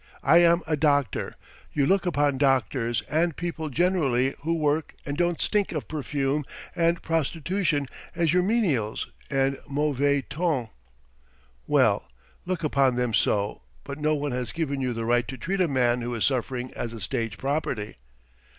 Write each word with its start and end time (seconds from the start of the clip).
I 0.23 0.39
am 0.39 0.63
a 0.65 0.75
doctor; 0.75 1.35
you 1.73 1.85
look 1.85 2.07
upon 2.07 2.39
doctors 2.39 3.03
and 3.03 3.35
people 3.37 3.69
generally 3.69 4.33
who 4.39 4.55
work 4.55 4.95
and 5.05 5.15
don't 5.15 5.39
stink 5.39 5.73
of 5.73 5.87
perfume 5.87 6.43
and 6.75 7.03
prostitution 7.03 7.87
as 8.15 8.33
your 8.33 8.41
menials 8.41 9.11
and 9.29 9.59
mauvais 9.69 10.23
ton; 10.27 10.69
well, 11.67 12.03
you 12.07 12.09
may 12.47 12.51
look 12.51 12.63
upon 12.63 12.95
them 12.95 13.13
so, 13.13 13.61
but 13.83 13.99
no 13.99 14.15
one 14.15 14.31
has 14.31 14.51
given 14.51 14.81
you 14.81 14.93
the 14.93 15.05
right 15.05 15.27
to 15.27 15.37
treat 15.37 15.61
a 15.61 15.67
man 15.67 16.01
who 16.01 16.15
is 16.15 16.25
suffering 16.25 16.73
as 16.73 16.93
a 16.93 16.99
stage 16.99 17.37
property!" 17.37 17.97